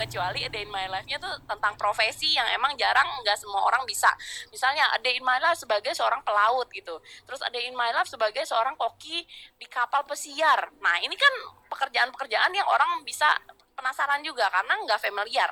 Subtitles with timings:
[0.00, 3.84] kecuali a day in my life-nya tuh tentang profesi yang emang jarang nggak semua orang
[3.84, 4.08] bisa.
[4.48, 6.96] Misalnya a day in my life sebagai seorang pelaut gitu.
[7.28, 9.28] Terus a day in my life sebagai seorang koki
[9.60, 10.72] di kapal pesiar.
[10.80, 11.32] Nah ini kan
[11.68, 13.28] pekerjaan-pekerjaan yang orang bisa
[13.76, 15.48] penasaran juga karena nggak familiar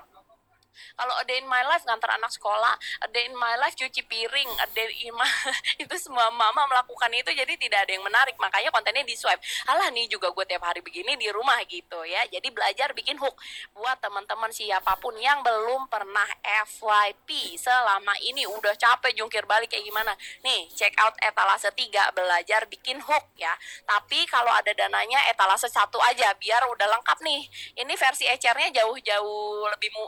[0.98, 2.74] kalau a day in my life ngantar anak sekolah,
[3.04, 5.26] a day in my life cuci piring, a day in my
[5.82, 8.34] itu semua mama melakukan itu jadi tidak ada yang menarik.
[8.38, 9.40] Makanya kontennya di swipe.
[9.70, 12.26] Alah nih juga gue tiap hari begini di rumah gitu ya.
[12.30, 13.36] Jadi belajar bikin hook
[13.74, 16.26] buat teman-teman siapa pun yang belum pernah
[16.66, 20.12] FYP selama ini udah capek jungkir balik kayak gimana.
[20.42, 23.54] Nih, check out etalase 3 belajar bikin hook ya.
[23.86, 27.42] Tapi kalau ada dananya etalase satu aja biar udah lengkap nih.
[27.78, 30.04] Ini versi ecernya jauh-jauh lebih mu,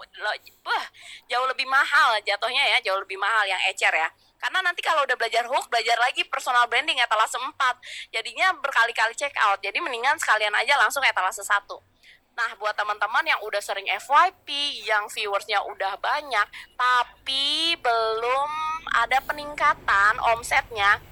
[0.64, 0.84] wah
[1.30, 4.08] jauh lebih mahal jatuhnya ya jauh lebih mahal yang ecer ya
[4.40, 7.52] karena nanti kalau udah belajar hook belajar lagi personal branding etalase 4
[8.12, 11.80] jadinya berkali-kali check out jadi mendingan sekalian aja langsung etalase satu
[12.30, 14.48] Nah, buat teman-teman yang udah sering FYP,
[14.88, 18.50] yang viewersnya udah banyak, tapi belum
[18.96, 21.04] ada peningkatan omsetnya,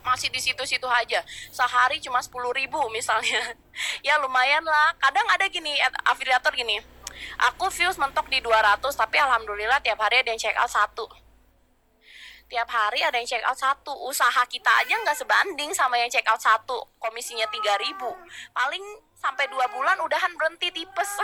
[0.00, 1.20] masih di situ-situ aja.
[1.52, 3.52] Sehari cuma 10 ribu misalnya.
[4.06, 4.96] ya lumayan lah.
[4.96, 5.76] Kadang ada gini,
[6.08, 6.80] afiliator gini,
[7.50, 11.06] aku views mentok di 200 tapi alhamdulillah tiap hari ada yang check out satu.
[12.50, 13.94] Tiap hari ada yang check out satu.
[14.10, 16.82] Usaha kita aja nggak sebanding sama yang check out satu.
[16.98, 17.94] Komisinya 3000
[18.50, 18.84] paling
[19.20, 21.10] sampai dua bulan udahan berhenti tipes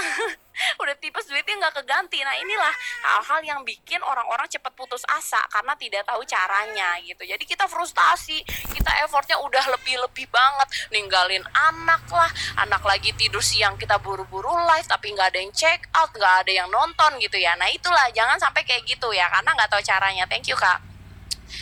[1.06, 2.18] tipes duitnya nggak keganti.
[2.26, 2.74] Nah inilah
[3.06, 7.22] hal-hal yang bikin orang-orang cepet putus asa karena tidak tahu caranya gitu.
[7.22, 8.42] Jadi kita frustasi
[8.74, 10.90] kita effortnya udah lebih-lebih banget.
[10.90, 15.86] Ninggalin anak lah anak lagi tidur siang kita buru-buru live tapi nggak ada yang check
[15.94, 17.54] out nggak ada yang nonton gitu ya.
[17.54, 20.26] Nah itulah jangan sampai kayak gitu ya karena nggak tahu caranya.
[20.26, 20.82] Thank you kak.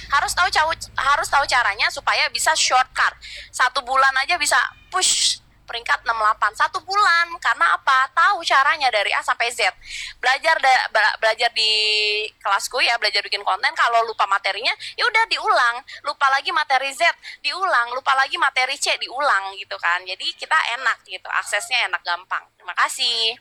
[0.08, 0.48] Harus tahu
[0.96, 3.12] harus tahu caranya supaya bisa shortcut.
[3.52, 4.56] Satu bulan aja bisa
[4.88, 8.08] push peringkat 68 satu bulan karena apa?
[8.12, 9.68] Tahu caranya dari A sampai Z.
[10.20, 10.74] Belajar da,
[11.18, 11.72] belajar di
[12.38, 15.76] kelasku ya belajar bikin konten kalau lupa materinya ya udah diulang.
[16.04, 17.02] Lupa lagi materi Z
[17.42, 17.92] diulang.
[17.96, 20.04] Lupa lagi materi C diulang gitu kan.
[20.04, 21.28] Jadi kita enak gitu.
[21.42, 22.44] Aksesnya enak gampang.
[22.56, 23.36] Terima kasih.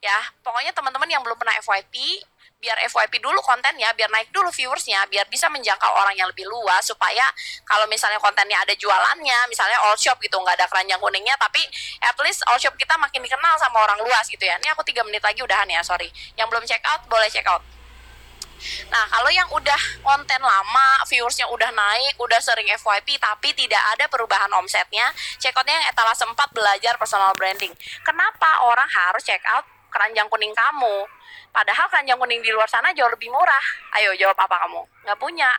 [0.00, 2.24] Ya pokoknya teman-teman yang belum pernah FYP
[2.60, 6.44] biar FYP dulu konten ya, biar naik dulu viewersnya, biar bisa menjangkau orang yang lebih
[6.44, 7.24] luas supaya
[7.64, 11.64] kalau misalnya kontennya ada jualannya, misalnya all shop gitu nggak ada keranjang kuningnya, tapi
[12.04, 14.60] at least all shop kita makin dikenal sama orang luas gitu ya.
[14.60, 16.12] Ini aku tiga menit lagi udahan ya, sorry.
[16.36, 17.64] Yang belum check out boleh check out.
[18.92, 24.04] Nah, kalau yang udah konten lama, viewersnya udah naik, udah sering FYP, tapi tidak ada
[24.04, 25.08] perubahan omsetnya,
[25.40, 27.72] check outnya yang etalase 4 belajar personal branding.
[28.04, 31.04] Kenapa orang harus check out keranjang kuning kamu?
[31.50, 33.66] Padahal keranjang kuning di luar sana jauh lebih murah.
[33.98, 34.82] Ayo jawab apa kamu?
[35.04, 35.50] Nggak punya.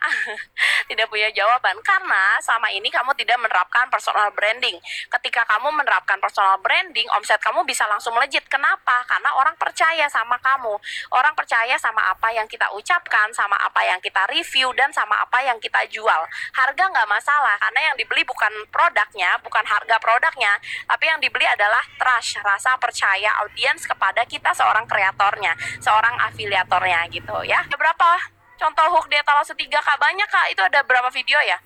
[0.92, 1.74] tidak punya jawaban.
[1.80, 4.76] Karena sama ini kamu tidak menerapkan personal branding.
[5.08, 8.44] Ketika kamu menerapkan personal branding, omset kamu bisa langsung melejit.
[8.46, 9.02] Kenapa?
[9.08, 10.76] Karena orang percaya sama kamu.
[11.16, 15.40] Orang percaya sama apa yang kita ucapkan, sama apa yang kita review, dan sama apa
[15.40, 16.22] yang kita jual.
[16.52, 21.80] Harga nggak masalah, karena yang dibeli bukan produknya, bukan harga produknya, tapi yang dibeli adalah
[21.96, 27.64] trust, rasa percaya audiens kepada kita seorang kreatornya seorang afiliatornya gitu ya.
[27.72, 29.98] Berapa contoh hook di etalase 3 kak?
[29.98, 31.58] Banyak kak, itu ada berapa video ya?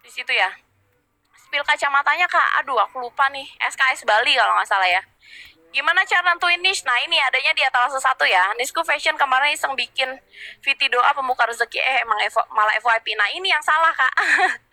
[0.00, 0.48] Di situ ya.
[1.36, 3.44] Spill kacamatanya kak, aduh aku lupa nih.
[3.68, 5.04] SKS Bali kalau nggak salah ya.
[5.68, 6.80] Gimana cara nentuin niche?
[6.88, 8.56] Nah ini adanya di etalase satu ya.
[8.56, 10.08] Nisku Fashion kemarin iseng bikin
[10.64, 11.76] VT doa pembuka rezeki.
[11.76, 12.16] Eh emang
[12.56, 13.12] malah FYP.
[13.20, 14.12] Nah ini yang salah kak.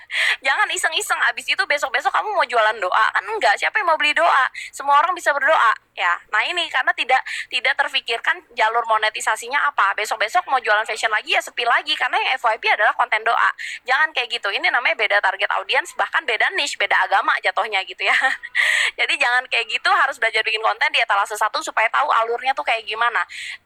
[0.45, 3.05] jangan iseng-iseng abis itu besok-besok kamu mau jualan doa.
[3.13, 4.45] Kan enggak siapa yang mau beli doa?
[4.71, 5.73] Semua orang bisa berdoa.
[5.95, 9.95] Ya nah ini karena tidak tidak terfikirkan jalur monetisasinya apa.
[9.95, 13.51] Besok-besok mau jualan fashion lagi ya sepi lagi karena yang FYP adalah konten doa.
[13.87, 14.51] Jangan kayak gitu.
[14.51, 18.15] Ini namanya beda target audiens bahkan beda niche beda agama jatuhnya gitu ya.
[18.99, 22.63] Jadi jangan kayak gitu harus belajar bikin konten di etalase satu supaya tahu alurnya tuh
[22.67, 23.23] kayak gimana.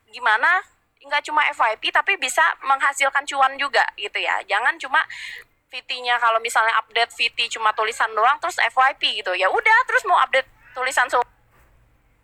[0.09, 0.61] Gimana?
[0.99, 4.37] Nggak cuma FYP tapi bisa menghasilkan cuan juga gitu ya.
[4.45, 4.99] Jangan cuma
[5.69, 9.37] VT-nya kalau misalnya update VT cuma tulisan doang terus FYP gitu.
[9.37, 11.21] Ya udah terus mau update tulisan so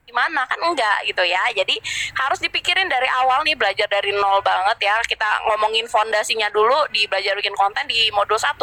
[0.06, 0.50] gimana?
[0.50, 1.42] Kan enggak gitu ya.
[1.54, 1.78] Jadi
[2.18, 4.98] harus dipikirin dari awal nih belajar dari nol banget ya.
[5.06, 8.58] Kita ngomongin fondasinya dulu di belajar bikin konten di modul 1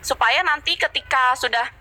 [0.00, 1.79] supaya nanti ketika sudah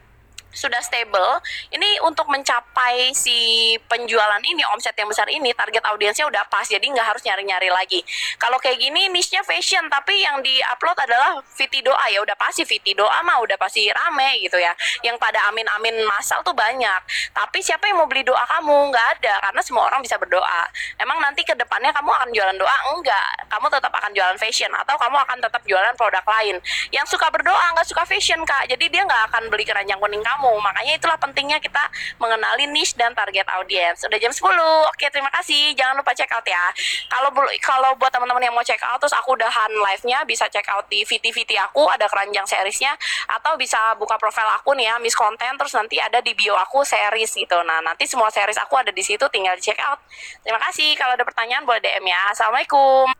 [0.50, 6.44] sudah stable, ini untuk mencapai si penjualan ini, omset yang besar ini, target audiensnya udah
[6.50, 8.01] pas, jadi nggak harus nyari-nyari lagi.
[8.42, 12.98] Kalau kayak gini, niche-nya fashion, tapi yang di-upload adalah VT doa, ya udah pasti VT
[12.98, 14.74] doa mah udah pasti rame gitu ya.
[15.06, 17.01] Yang pada amin-amin masal tuh banyak.
[17.34, 18.90] Tapi siapa yang mau beli doa kamu?
[18.90, 20.62] Nggak ada, karena semua orang bisa berdoa.
[20.98, 22.75] Emang nanti ke depannya kamu akan jualan doa?
[22.98, 23.46] Enggak.
[23.54, 26.57] Kamu tetap akan jualan fashion, atau kamu akan tetap jualan produk lain.
[26.90, 28.66] Yang suka berdoa, nggak suka fashion, Kak.
[28.66, 30.56] Jadi dia nggak akan beli keranjang kuning kamu kamu.
[30.63, 31.83] Makanya itulah pentingnya kita
[32.15, 34.07] mengenali niche dan target audience.
[34.07, 34.39] Udah jam 10.
[34.88, 35.75] Oke, terima kasih.
[35.75, 36.63] Jangan lupa check out ya.
[37.12, 40.88] Kalau kalau buat teman-teman yang mau check out terus aku udahan live-nya bisa check out
[40.88, 42.95] di VT-VT aku ada keranjang seriesnya
[43.27, 46.88] atau bisa buka profil aku nih ya Miss Content terus nanti ada di bio aku
[46.88, 47.59] series gitu.
[47.68, 50.00] Nah, nanti semua series aku ada di situ tinggal di check out.
[50.39, 50.95] Terima kasih.
[50.95, 52.31] Kalau ada pertanyaan boleh DM ya.
[52.31, 53.12] Assalamualaikum.